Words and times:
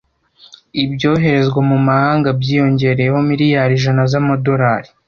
Ibyoherezwa 0.83 1.59
mu 1.69 1.77
mahanga 1.87 2.27
byiyongereyeho 2.39 3.17
miliyari 3.29 3.71
ijana 3.79 4.03
z'amadolari. 4.11 4.89